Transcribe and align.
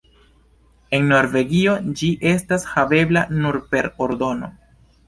En 0.99 1.05
Norvegio 1.11 1.75
ĝi 2.01 2.11
estas 2.33 2.67
havebla 2.73 3.25
nur 3.45 3.65
per 3.71 3.93
ordono. 4.09 4.53